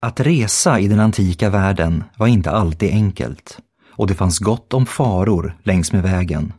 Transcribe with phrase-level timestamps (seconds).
[0.00, 3.58] Att resa i den antika världen var inte alltid enkelt
[3.98, 6.52] och det fanns gott om faror längs med vägen.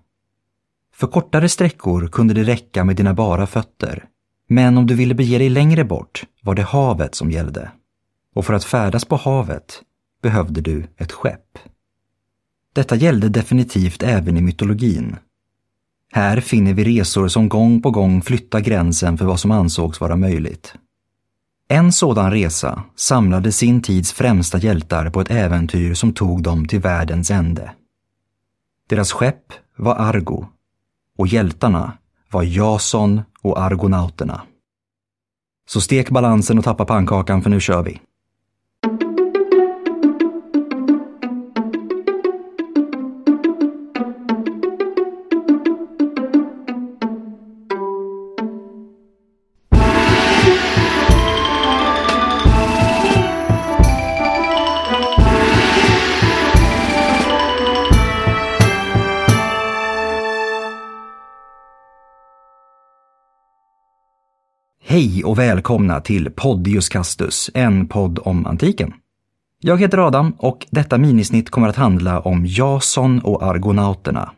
[0.95, 4.05] För kortare sträckor kunde det räcka med dina bara fötter.
[4.49, 7.71] Men om du ville bege dig längre bort var det havet som gällde.
[8.35, 9.81] Och för att färdas på havet
[10.21, 11.57] behövde du ett skepp.
[12.73, 15.15] Detta gällde definitivt även i mytologin.
[16.11, 20.15] Här finner vi resor som gång på gång flyttar gränsen för vad som ansågs vara
[20.15, 20.73] möjligt.
[21.71, 26.79] En sådan resa samlade sin tids främsta hjältar på ett äventyr som tog dem till
[26.79, 27.71] världens ände.
[28.89, 30.45] Deras skepp var Argo
[31.17, 31.97] och hjältarna
[32.31, 34.41] var Jason och Argonauterna.
[35.69, 38.01] Så stek balansen och tappa pannkakan för nu kör vi.
[65.19, 68.93] Hej och välkomna till Podius Castus, en podd om antiken.
[69.61, 74.31] Jag heter Adam och detta minisnitt kommer att handla om Jason och argonauterna.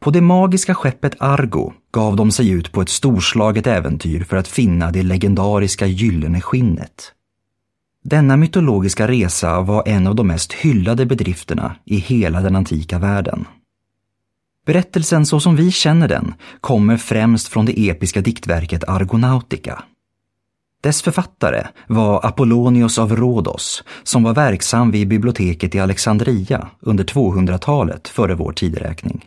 [0.00, 4.48] På det magiska skeppet Argo gav de sig ut på ett storslaget äventyr för att
[4.48, 7.12] finna det legendariska gyllene skinnet.
[8.04, 13.44] Denna mytologiska resa var en av de mest hyllade bedrifterna i hela den antika världen.
[14.66, 19.84] Berättelsen så som vi känner den kommer främst från det episka diktverket Argonautica.
[20.82, 28.08] Dess författare var Apollonios av Rhodos som var verksam vid biblioteket i Alexandria under 200-talet
[28.08, 29.24] före vår tideräkning.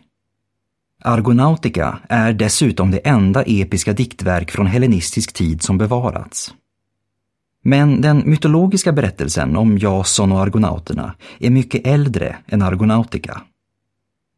[1.04, 6.54] Argonautica är dessutom det enda episka diktverk från hellenistisk tid som bevarats.
[7.64, 13.42] Men den mytologiska berättelsen om Jason och argonauterna är mycket äldre än Argonautica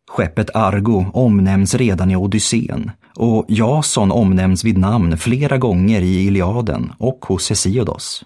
[0.09, 6.93] Skeppet Argo omnämns redan i Odysseen och Jason omnämns vid namn flera gånger i Iliaden
[6.99, 8.25] och hos Hesiodos.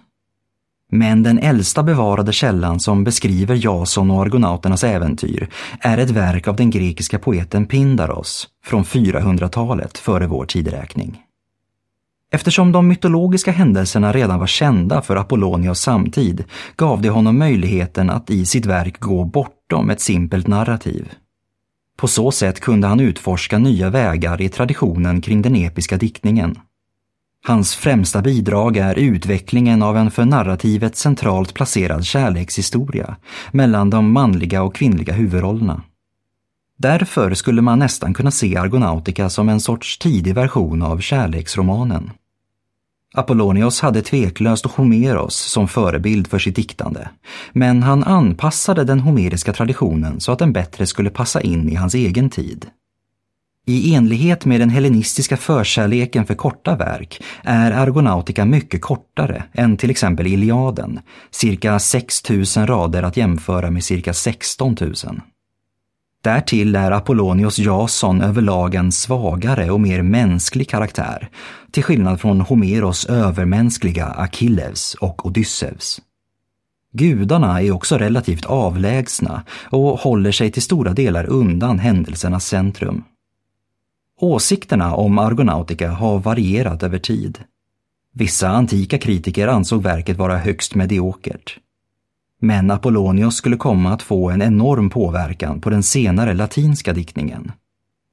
[0.91, 5.49] Men den äldsta bevarade källan som beskriver Jason och argonauternas äventyr
[5.79, 11.21] är ett verk av den grekiska poeten Pindaros från 400-talet före vår tideräkning.
[12.31, 16.43] Eftersom de mytologiska händelserna redan var kända för Apollonios samtid
[16.75, 21.09] gav det honom möjligheten att i sitt verk gå bortom ett simpelt narrativ.
[21.97, 26.57] På så sätt kunde han utforska nya vägar i traditionen kring den episka diktningen.
[27.45, 33.15] Hans främsta bidrag är utvecklingen av en för narrativet centralt placerad kärlekshistoria
[33.51, 35.81] mellan de manliga och kvinnliga huvudrollerna.
[36.77, 42.11] Därför skulle man nästan kunna se Argonautica som en sorts tidig version av kärleksromanen.
[43.13, 47.09] Apollonios hade tveklöst Homeros som förebild för sitt diktande,
[47.51, 51.95] men han anpassade den homeriska traditionen så att den bättre skulle passa in i hans
[51.95, 52.65] egen tid.
[53.65, 59.89] I enlighet med den hellenistiska förkärleken för korta verk är Argonautica mycket kortare än till
[59.89, 60.99] exempel Iliaden,
[61.31, 64.93] cirka 6 000 rader att jämföra med cirka 16 000.
[66.23, 71.29] Därtill är Apollonios Jason överlag en svagare och mer mänsklig karaktär,
[71.71, 76.01] till skillnad från Homeros övermänskliga Achilles och Odysseus.
[76.93, 83.03] Gudarna är också relativt avlägsna och håller sig till stora delar undan händelsernas centrum.
[84.19, 87.39] Åsikterna om Argonautica har varierat över tid.
[88.13, 91.59] Vissa antika kritiker ansåg verket vara högst mediokert
[92.43, 97.51] men Apollonios skulle komma att få en enorm påverkan på den senare latinska diktningen.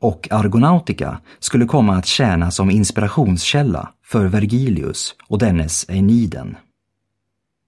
[0.00, 6.56] Och Argonautica skulle komma att tjäna som inspirationskälla för Vergilius och dennes Eniden.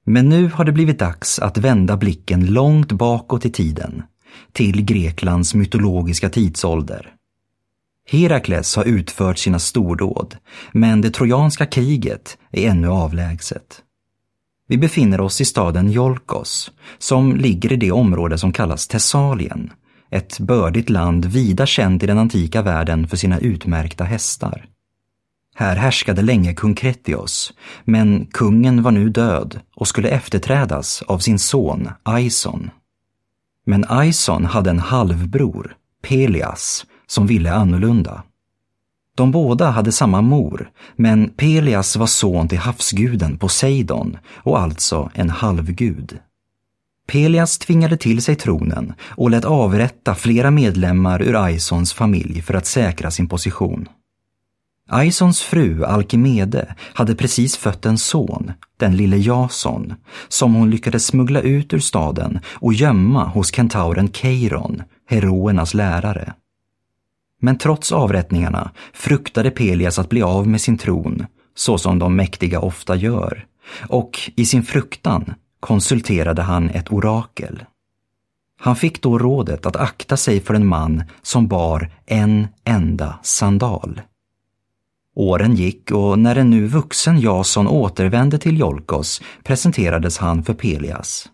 [0.06, 4.02] Men nu har det blivit dags att vända blicken långt bakåt i tiden,
[4.52, 7.14] till Greklands mytologiska tidsålder.
[8.08, 10.36] Herakles har utfört sina stordåd,
[10.72, 13.82] men det trojanska kriget är ännu avlägset.
[14.72, 19.70] Vi befinner oss i staden Jolkos, som ligger i det område som kallas Thessalien,
[20.10, 24.66] ett bördigt land vida känt i den antika världen för sina utmärkta hästar.
[25.54, 27.52] Här härskade länge kung Kretios,
[27.84, 32.70] men kungen var nu död och skulle efterträdas av sin son Aison.
[33.66, 38.22] Men Aison hade en halvbror, Pelias, som ville annorlunda.
[39.14, 45.30] De båda hade samma mor, men Pelias var son till havsguden Poseidon och alltså en
[45.30, 46.18] halvgud.
[47.06, 52.66] Pelias tvingade till sig tronen och lät avrätta flera medlemmar ur Aisons familj för att
[52.66, 53.88] säkra sin position.
[54.88, 59.94] Aisons fru Alkimede hade precis fött en son, den lille Jason,
[60.28, 66.34] som hon lyckades smuggla ut ur staden och gömma hos kentauren Keiron, heroernas lärare.
[67.44, 72.60] Men trots avrättningarna fruktade Pelias att bli av med sin tron, så som de mäktiga
[72.60, 73.46] ofta gör,
[73.88, 77.64] och i sin fruktan konsulterade han ett orakel.
[78.60, 84.00] Han fick då rådet att akta sig för en man som bar en enda sandal.
[85.14, 91.28] Åren gick och när en nu vuxen Jason återvände till Jolkos presenterades han för Pelias.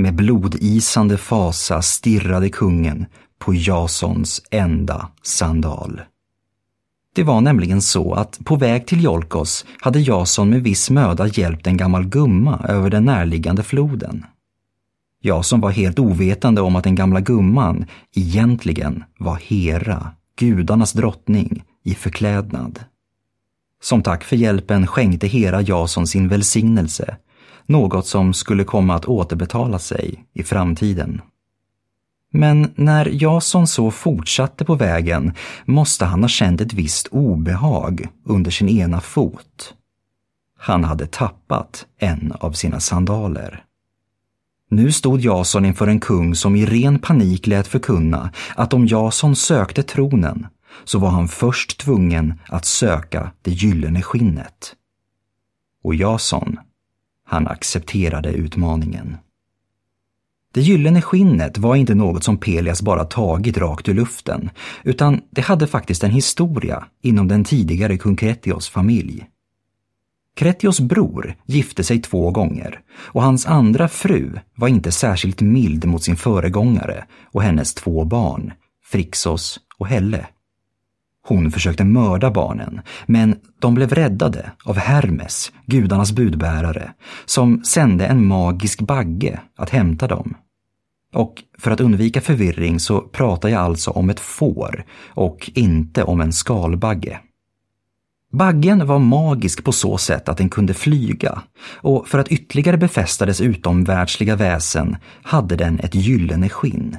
[0.00, 3.06] Med blodisande fasa stirrade kungen
[3.38, 6.00] på Jasons enda sandal.
[7.14, 11.66] Det var nämligen så att på väg till Jolkos hade Jason med viss möda hjälpt
[11.66, 14.24] en gammal gumma över den närliggande floden.
[15.22, 21.94] Jason var helt ovetande om att den gamla gumman egentligen var Hera, gudarnas drottning, i
[21.94, 22.80] förklädnad.
[23.82, 27.16] Som tack för hjälpen skänkte Hera Jason sin välsignelse,
[27.70, 31.20] något som skulle komma att återbetala sig i framtiden.
[32.32, 35.32] Men när Jason så fortsatte på vägen
[35.64, 39.74] måste han ha känt ett visst obehag under sin ena fot.
[40.58, 43.64] Han hade tappat en av sina sandaler.
[44.70, 49.36] Nu stod Jason inför en kung som i ren panik lät förkunna att om Jason
[49.36, 50.46] sökte tronen
[50.84, 54.74] så var han först tvungen att söka det gyllene skinnet.
[55.84, 56.56] Och Jason,
[57.30, 59.16] han accepterade utmaningen.
[60.54, 64.50] Det gyllene skinnet var inte något som Pelias bara tagit rakt ur luften,
[64.84, 69.26] utan det hade faktiskt en historia inom den tidigare kung Kretios familj.
[70.36, 76.02] Kretios bror gifte sig två gånger och hans andra fru var inte särskilt mild mot
[76.02, 78.52] sin föregångare och hennes två barn,
[78.84, 80.26] Frixos och Helle.
[81.22, 86.92] Hon försökte mörda barnen, men de blev räddade av Hermes, gudarnas budbärare,
[87.24, 90.34] som sände en magisk bagge att hämta dem.
[91.14, 96.20] Och för att undvika förvirring så pratar jag alltså om ett får och inte om
[96.20, 97.20] en skalbagge.
[98.32, 101.42] Baggen var magisk på så sätt att den kunde flyga
[101.74, 106.96] och för att ytterligare befästa dess utomvärldsliga väsen hade den ett gyllene skinn.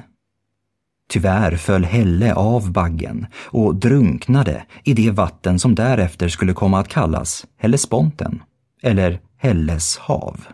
[1.12, 6.88] Tyvärr föll Helle av baggen och drunknade i det vatten som därefter skulle komma att
[6.88, 8.42] kallas Hellesponten,
[8.82, 10.44] eller Helles hav.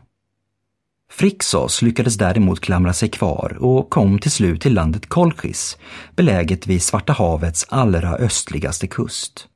[1.10, 5.78] Frixos lyckades däremot klamra sig kvar och kom till slut till landet Kolchis,
[6.16, 9.49] beläget vid Svarta havets allra östligaste kust.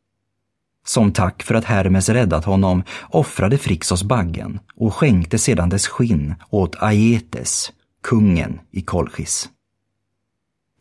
[0.87, 6.35] Som tack för att Hermes räddat honom offrade Frixos baggen och skänkte sedan dess skinn
[6.51, 7.73] åt Aietes,
[8.03, 9.49] kungen i Kolchis.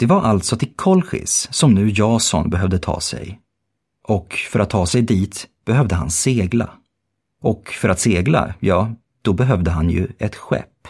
[0.02, 3.40] Det var alltså till Kolchis som nu Jason behövde ta sig.
[4.08, 6.70] Och för att ta sig dit behövde han segla.
[7.42, 10.88] Och för att segla, ja, då behövde han ju ett skepp.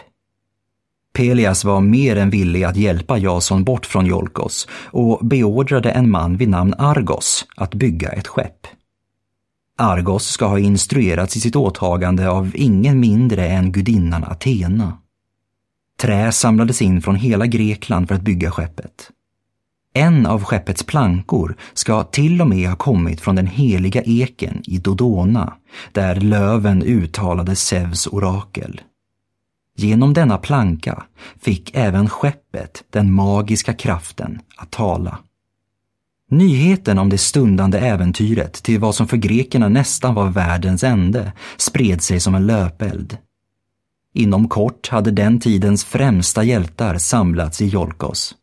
[1.14, 6.36] Pelias var mer än villig att hjälpa Jason bort från Jolkos och beordrade en man
[6.36, 8.66] vid namn Argos att bygga ett skepp.
[9.78, 15.01] Argos ska ha instruerats i sitt åtagande av ingen mindre än gudinnan Athena.
[16.02, 19.10] Trä samlades in från hela Grekland för att bygga skeppet.
[19.94, 24.78] En av skeppets plankor ska till och med ha kommit från den heliga eken i
[24.78, 25.52] Dodona,
[25.92, 28.80] där löven uttalade Zeus orakel.
[29.76, 31.02] Genom denna planka
[31.40, 35.18] fick även skeppet den magiska kraften att tala.
[36.30, 42.02] Nyheten om det stundande äventyret till vad som för grekerna nästan var världens ände spred
[42.02, 43.18] sig som en löpeld.
[44.14, 48.34] Inom kort hade den tidens främsta hjältar samlats i Jolkos.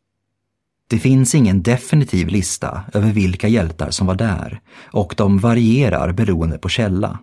[0.88, 4.61] Det finns ingen definitiv lista över vilka hjältar som var där
[4.91, 7.19] och de varierar beroende på källa.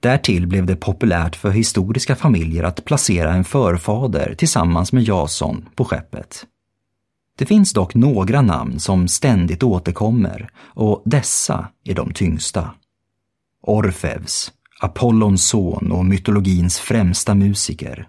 [0.00, 5.84] Därtill blev det populärt för historiska familjer att placera en förfader tillsammans med Jason på
[5.84, 6.46] skeppet.
[7.38, 12.70] Det finns dock några namn som ständigt återkommer och dessa är de tyngsta.
[13.62, 18.08] Orfeus, Apollons son och mytologins främsta musiker.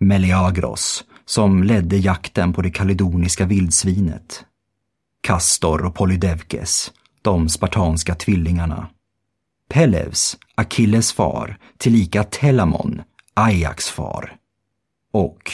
[0.00, 4.44] Meleagros, som ledde jakten på det kaledoniska vildsvinet.
[5.20, 8.88] Castor och Polydevkes, de spartanska tvillingarna.
[9.68, 13.02] Pelevs, Achilles far, tillika Telamon,
[13.34, 14.36] Ajax far.
[15.12, 15.52] Och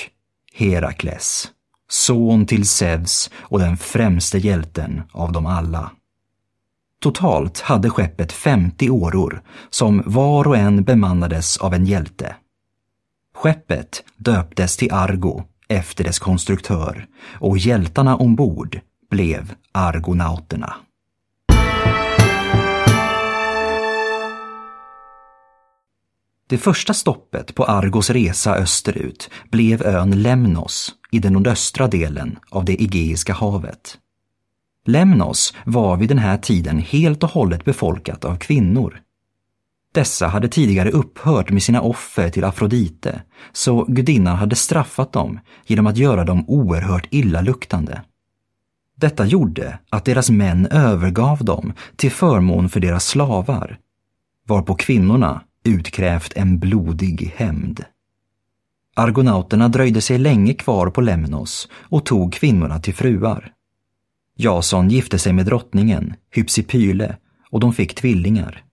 [0.53, 1.49] Herakles,
[1.89, 5.91] son till Zeus och den främste hjälten av dem alla.
[7.01, 12.37] Totalt hade skeppet 50 åror som var och en bemannades av en hjälte.
[13.35, 18.81] Skeppet döptes till Argo efter dess konstruktör och hjältarna ombord
[19.11, 20.75] blev argonauterna.
[26.49, 32.65] Det första stoppet på Argos resa österut blev ön Lemnos i den nordöstra delen av
[32.65, 33.99] det Egeiska havet.
[34.87, 39.01] Lemnos var vid den här tiden helt och hållet befolkat av kvinnor.
[39.95, 43.23] Dessa hade tidigare upphört med sina offer till Afrodite,
[43.53, 48.03] så gudinnan hade straffat dem genom att göra dem oerhört illaluktande.
[48.97, 53.79] Detta gjorde att deras män övergav dem till förmån för deras slavar,
[54.47, 57.85] varpå kvinnorna utkrävt en blodig hämnd.
[58.97, 63.53] Argonauterna dröjde sig länge kvar på Lemnos och tog kvinnorna till fruar.
[64.37, 67.17] Jason gifte sig med drottningen, Hypsipyle,
[67.51, 68.65] och de fick tvillingar.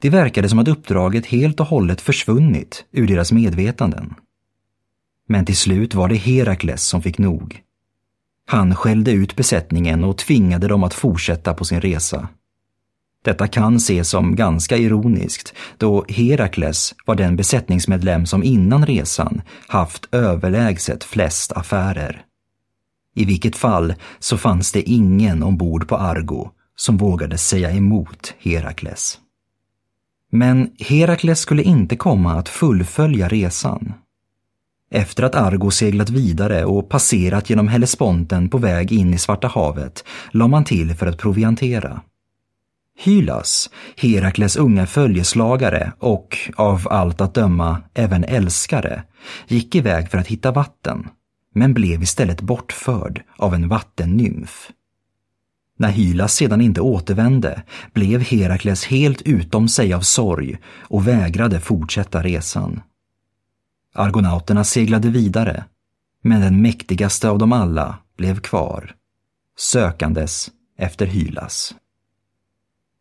[0.00, 4.14] Det verkade som att uppdraget helt och hållet försvunnit ur deras medvetanden.
[5.28, 7.62] Men till slut var det Herakles som fick nog.
[8.46, 12.28] Han skällde ut besättningen och tvingade dem att fortsätta på sin resa.
[13.24, 20.08] Detta kan ses som ganska ironiskt då Herakles var den besättningsmedlem som innan resan haft
[20.12, 22.24] överlägset flest affärer.
[23.16, 29.18] I vilket fall så fanns det ingen ombord på Argo som vågade säga emot Herakles.
[30.32, 33.92] Men Herakles skulle inte komma att fullfölja resan.
[34.90, 40.04] Efter att Argo seglat vidare och passerat genom Hellesponten på väg in i Svarta havet
[40.30, 42.00] la man till för att proviantera.
[42.98, 49.02] Hylas, Herakles unga följeslagare och, av allt att döma, även älskare,
[49.48, 51.08] gick iväg för att hitta vatten,
[51.56, 54.70] men blev istället bortförd av en vattennymf.
[55.78, 62.22] När Hylas sedan inte återvände blev Herakles helt utom sig av sorg och vägrade fortsätta
[62.22, 62.80] resan.
[63.94, 65.64] Argonauterna seglade vidare,
[66.22, 68.94] men den mäktigaste av dem alla blev kvar,
[69.58, 71.74] sökandes efter Hylas.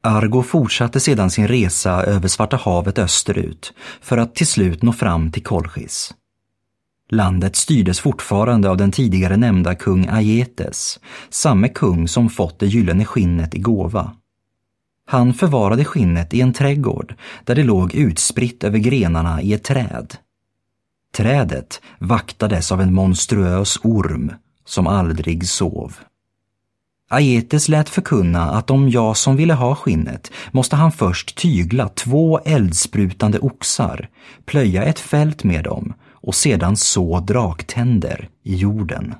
[0.03, 5.31] Argo fortsatte sedan sin resa över Svarta havet österut för att till slut nå fram
[5.31, 6.13] till Kolchis.
[7.09, 13.05] Landet styrdes fortfarande av den tidigare nämnda kung Aietes, samme kung som fått det gyllene
[13.05, 14.11] skinnet i gåva.
[15.07, 20.15] Han förvarade skinnet i en trädgård där det låg utspritt över grenarna i ett träd.
[21.15, 24.31] Trädet vaktades av en monstruös orm
[24.65, 25.95] som aldrig sov.
[27.09, 32.39] Aietes lät förkunna att om jag som ville ha skinnet måste han först tygla två
[32.39, 34.09] eldsprutande oxar,
[34.45, 35.93] plöja ett fält med dem
[36.25, 39.15] och sedan så draktänder i jorden.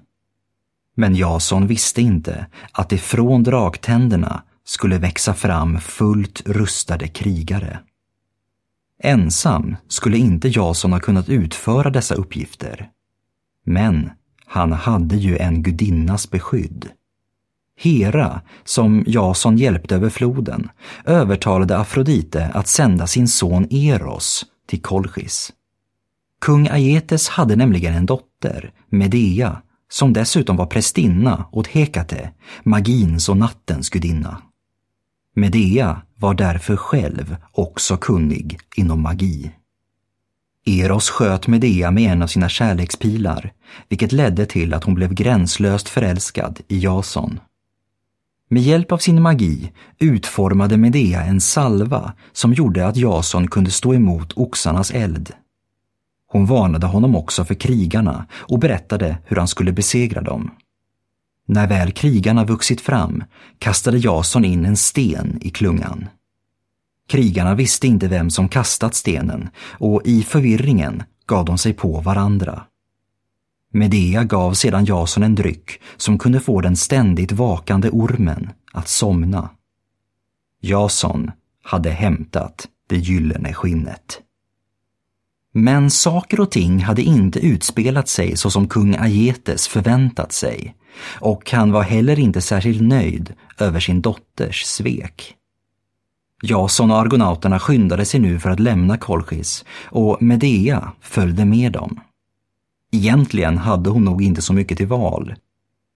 [0.96, 7.80] Men Jason visste inte att det från draktänderna skulle växa fram fullt rustade krigare.
[9.04, 12.90] Ensam skulle inte Jason ha kunnat utföra dessa uppgifter.
[13.66, 14.10] Men
[14.46, 16.90] han hade ju en gudinnas beskydd.
[17.78, 20.70] Hera, som Jason hjälpte över floden,
[21.06, 25.54] övertalade Afrodite att sända sin son Eros till Kolchis.
[26.46, 32.32] Kung Aietes hade nämligen en dotter, Medea, som dessutom var prästinna åt Hekate,
[32.64, 34.42] magins och nattens gudinna.
[35.36, 39.52] Medea var därför själv också kunnig inom magi.
[40.66, 43.54] Eros sköt Medea med en av sina kärlekspilar,
[43.90, 47.40] vilket ledde till att hon blev gränslöst förälskad i Jason.
[48.50, 53.94] Med hjälp av sin magi utformade Medea en salva som gjorde att Jason kunde stå
[53.94, 55.34] emot oxarnas eld.
[56.28, 60.52] Hon varnade honom också för krigarna och berättade hur han skulle besegra dem.
[61.48, 63.24] När väl krigarna vuxit fram
[63.60, 66.10] kastade Jason in en sten i klungan.
[67.08, 72.66] Krigarna visste inte vem som kastat stenen och i förvirringen gav de sig på varandra.
[73.72, 79.50] Medea gav sedan Jason en dryck som kunde få den ständigt vakande ormen att somna.
[80.62, 81.32] Jason
[81.64, 84.22] hade hämtat det gyllene skinnet.
[85.58, 90.76] Men saker och ting hade inte utspelat sig så som kung Aietes förväntat sig
[91.20, 95.36] och han var heller inte särskilt nöjd över sin dotters svek.
[96.44, 102.00] Jason och argonauterna skyndade sig nu för att lämna Kolchis och Medea följde med dem.
[102.92, 105.36] Egentligen hade hon nog inte så mycket till val.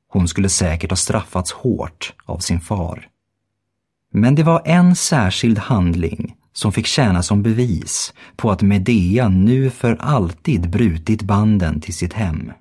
[0.09, 3.07] Hon skulle säkert ha straffats hårt av sin far.
[4.13, 9.69] Men det var en särskild handling som fick tjäna som bevis på att Medea nu
[9.69, 12.51] för alltid brutit banden till sitt hem.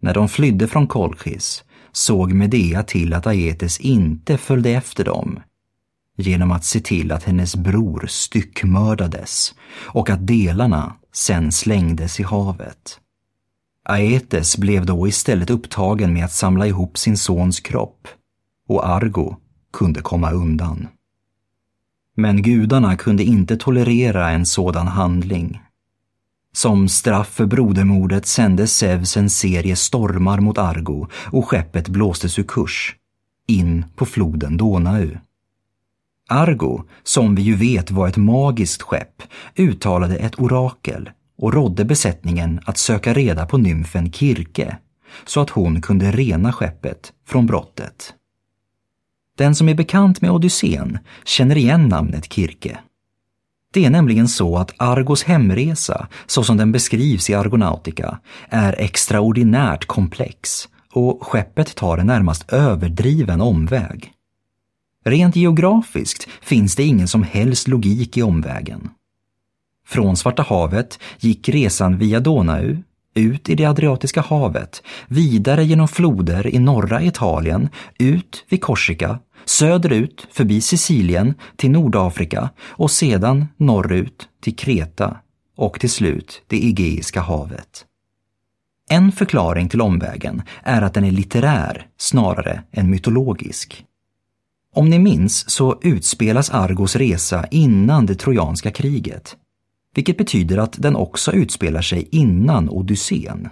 [0.00, 5.40] När de flydde från Kolchis såg Medea till att Aetes inte följde efter dem
[6.16, 13.00] genom att se till att hennes bror styckmördades och att delarna sen slängdes i havet.
[13.84, 18.08] Aetes blev då istället upptagen med att samla ihop sin sons kropp
[18.68, 19.36] och Argo
[19.72, 20.88] kunde komma undan.
[22.16, 25.60] Men gudarna kunde inte tolerera en sådan handling.
[26.52, 32.42] Som straff för brodermordet sände Zeus en serie stormar mot Argo och skeppet blåstes ur
[32.42, 32.94] kurs,
[33.46, 35.16] in på floden Donau.
[36.28, 39.22] Argo, som vi ju vet var ett magiskt skepp,
[39.56, 44.76] uttalade ett orakel och rådde besättningen att söka reda på nymfen Kirke
[45.26, 48.14] så att hon kunde rena skeppet från brottet.
[49.36, 52.78] Den som är bekant med Odysseen känner igen namnet Kirke.
[53.72, 59.86] Det är nämligen så att Argos hemresa, så som den beskrivs i Argonautica, är extraordinärt
[59.86, 64.12] komplex och skeppet tar en närmast överdriven omväg.
[65.04, 68.90] Rent geografiskt finns det ingen som helst logik i omvägen.
[69.86, 72.76] Från Svarta havet gick resan via Donau,
[73.16, 77.68] ut i det Adriatiska havet, vidare genom floder i norra Italien,
[77.98, 85.16] ut vid Korsika, söderut förbi Sicilien till Nordafrika och sedan norrut till Kreta
[85.56, 87.84] och till slut det Egeiska havet.
[88.90, 93.84] En förklaring till omvägen är att den är litterär snarare än mytologisk.
[94.74, 99.36] Om ni minns så utspelas Argos resa innan det trojanska kriget,
[99.96, 103.48] vilket betyder att den också utspelar sig innan Odysseen.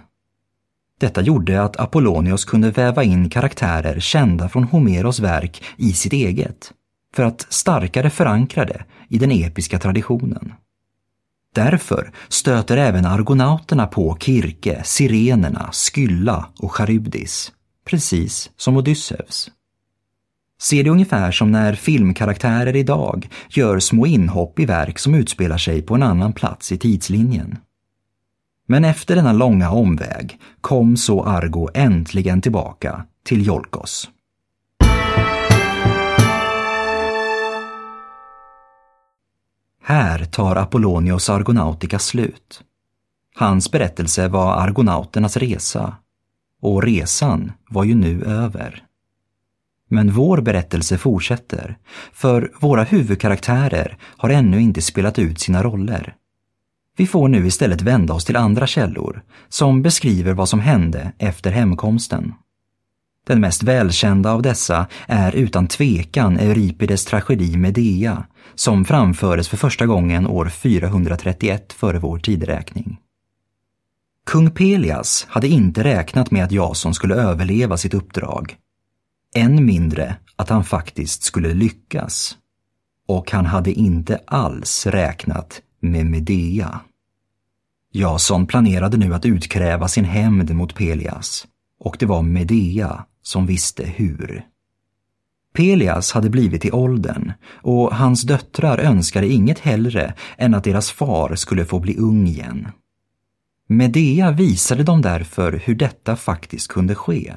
[0.99, 6.71] Detta gjorde att Apollonios kunde väva in karaktärer kända från Homeros verk i sitt eget,
[7.15, 10.53] för att starkare förankra det i den episka traditionen.
[11.55, 17.51] Därför stöter även argonauterna på Kirke, Sirenerna, Skylla och Charybdis,
[17.85, 19.51] precis som Odysseus.
[20.61, 25.81] Se det ungefär som när filmkaraktärer idag gör små inhopp i verk som utspelar sig
[25.81, 27.57] på en annan plats i tidslinjen.
[28.67, 34.09] Men efter denna långa omväg kom så Argo äntligen tillbaka till Jolkos.
[39.83, 42.61] Här tar Apollonios Argonautica slut.
[43.35, 45.95] Hans berättelse var argonauternas resa
[46.61, 48.83] och resan var ju nu över.
[49.95, 51.77] Men vår berättelse fortsätter,
[52.13, 56.15] för våra huvudkaraktärer har ännu inte spelat ut sina roller.
[56.97, 61.51] Vi får nu istället vända oss till andra källor, som beskriver vad som hände efter
[61.51, 62.33] hemkomsten.
[63.27, 69.85] Den mest välkända av dessa är utan tvekan Euripides tragedi Medea, som framfördes för första
[69.85, 72.97] gången år 431 före vår tideräkning.
[74.25, 78.57] Kung Pelias hade inte räknat med att Jason skulle överleva sitt uppdrag.
[79.37, 82.37] Än mindre att han faktiskt skulle lyckas.
[83.07, 86.79] Och han hade inte alls räknat med Medea.
[87.91, 91.47] Jason planerade nu att utkräva sin hämnd mot Pelias
[91.79, 94.45] och det var Medea som visste hur.
[95.53, 101.35] Pelias hade blivit i åldern och hans döttrar önskade inget hellre än att deras far
[101.35, 102.67] skulle få bli ung igen.
[103.67, 107.33] Medea visade dem därför hur detta faktiskt kunde ske.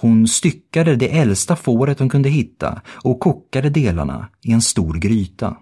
[0.00, 5.56] Hon styckade det äldsta fåret hon kunde hitta och kokade delarna i en stor gryta.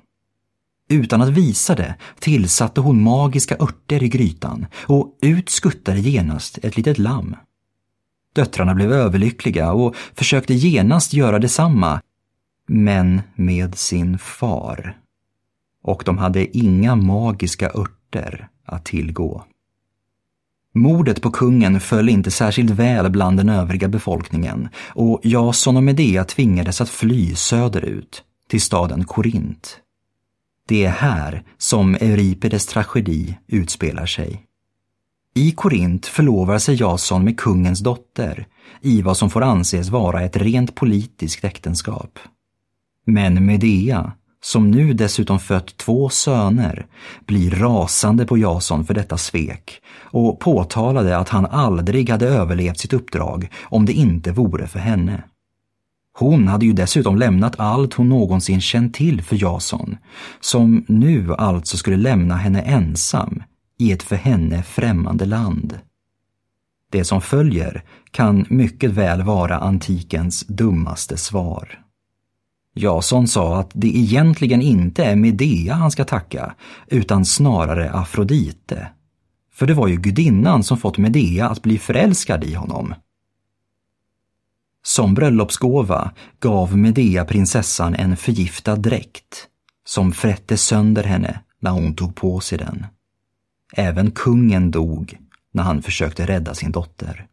[0.89, 6.77] Utan att visa det tillsatte hon magiska örter i grytan och ut skuttade genast ett
[6.77, 7.37] litet lamm.
[8.35, 12.01] Döttrarna blev överlyckliga och försökte genast göra detsamma,
[12.69, 14.99] men med sin far.
[15.83, 19.45] Och de hade inga magiska örter att tillgå.
[20.75, 26.25] Mordet på kungen föll inte särskilt väl bland den övriga befolkningen och Jason och Medea
[26.25, 29.81] tvingades att fly söderut, till staden Korint.
[30.69, 34.45] Det är här som Euripides tragedi utspelar sig.
[35.35, 38.47] I Korint förlovar sig Jason med kungens dotter
[38.81, 42.19] i vad som får anses vara ett rent politiskt äktenskap.
[43.07, 46.87] Men Medea, som nu dessutom fött två söner,
[47.27, 52.93] blir rasande på Jason för detta svek och påtalade att han aldrig hade överlevt sitt
[52.93, 55.23] uppdrag om det inte vore för henne.
[56.19, 59.97] Hon hade ju dessutom lämnat allt hon någonsin känt till för Jason,
[60.41, 63.43] som nu alltså skulle lämna henne ensam
[63.79, 65.79] i ett för henne främmande land.
[66.91, 71.88] Det som följer kan mycket väl vara antikens dummaste svar.
[72.75, 76.55] Jason sa att det egentligen inte är Medea han ska tacka,
[76.87, 78.89] utan snarare Afrodite.
[79.53, 82.95] För det var ju gudinnan som fått Medea att bli förälskad i honom.
[84.83, 89.49] Som bröllopsgåva gav Medea prinsessan en förgiftad dräkt
[89.85, 92.87] som frätte sönder henne när hon tog på sig den.
[93.73, 95.19] Även kungen dog
[95.53, 97.27] när han försökte rädda sin dotter.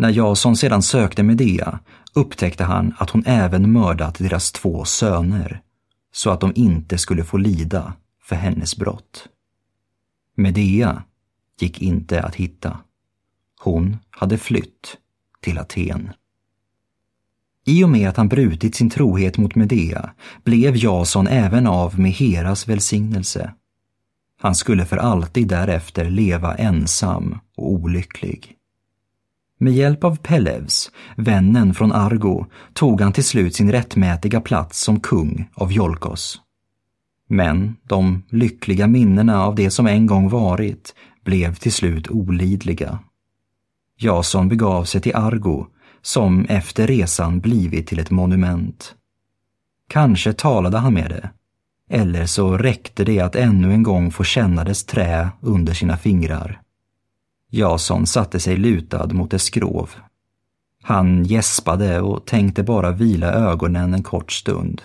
[0.00, 1.78] När Jason sedan sökte Medea
[2.14, 5.62] upptäckte han att hon även mördat deras två söner
[6.12, 9.28] så att de inte skulle få lida för hennes brott.
[10.36, 11.02] Medea
[11.58, 12.78] gick inte att hitta.
[13.60, 14.96] Hon hade flytt
[15.40, 16.12] till Aten.
[17.66, 20.10] I och med att han brutit sin trohet mot Medea
[20.44, 23.54] blev Jason även av med Heras välsignelse.
[24.38, 28.56] Han skulle för alltid därefter leva ensam och olycklig.
[29.62, 35.00] Med hjälp av Pelevs, vännen från Argo, tog han till slut sin rättmätiga plats som
[35.00, 36.40] kung av Jolkos.
[37.28, 40.94] Men de lyckliga minnena av det som en gång varit
[41.24, 42.98] blev till slut olidliga.
[43.98, 45.66] Jason begav sig till Argo,
[46.02, 48.94] som efter resan blivit till ett monument.
[49.88, 51.30] Kanske talade han med det,
[51.90, 56.60] eller så räckte det att ännu en gång få känna dess trä under sina fingrar.
[57.50, 59.90] Jason satte sig lutad mot dess skrov.
[60.82, 64.82] Han gäspade och tänkte bara vila ögonen en kort stund.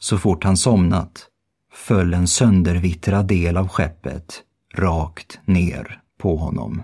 [0.00, 1.26] Så fort han somnat
[1.72, 4.42] föll en söndervittrad del av skeppet
[4.74, 6.82] rakt ner på honom.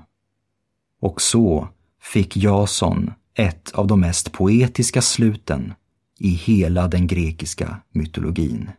[1.01, 1.69] Och så
[2.03, 5.75] fick Jason ett av de mest poetiska sluten
[6.19, 8.71] i hela den grekiska mytologin.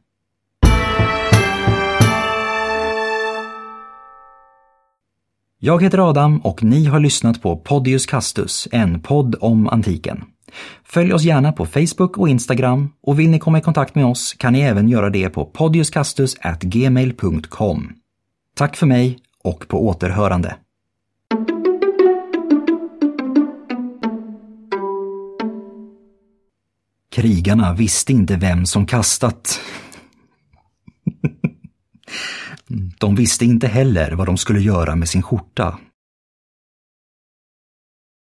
[5.60, 10.24] Jag heter Adam och ni har lyssnat på Podius Castus, en podd om antiken.
[10.84, 14.34] Följ oss gärna på Facebook och Instagram och vill ni komma i kontakt med oss
[14.34, 17.94] kan ni även göra det på podiuscastus@gmail.com.
[18.56, 20.56] Tack för mig och på återhörande.
[27.12, 29.60] Krigarna visste inte vem som kastat.
[32.98, 35.80] De visste inte heller vad de skulle göra med sin skjorta.